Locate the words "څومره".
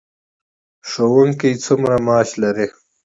1.65-1.95